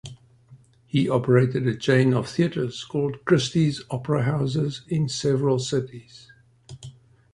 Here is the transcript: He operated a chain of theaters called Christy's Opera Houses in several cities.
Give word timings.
He 0.87 1.07
operated 1.07 1.67
a 1.67 1.75
chain 1.75 2.15
of 2.15 2.27
theaters 2.27 2.83
called 2.85 3.23
Christy's 3.23 3.83
Opera 3.91 4.23
Houses 4.23 4.81
in 4.89 5.07
several 5.07 5.59
cities. 5.59 6.31